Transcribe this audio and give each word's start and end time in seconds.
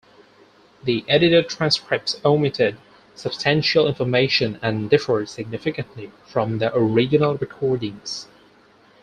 The 0.83 1.05
edited 1.07 1.47
transcripts 1.47 2.19
omitted 2.25 2.75
substantial 3.13 3.87
information 3.87 4.57
and 4.59 4.89
differed 4.89 5.29
significantly 5.29 6.11
from 6.25 6.57
the 6.57 6.75
original 6.75 7.37
recordings. 7.37 8.27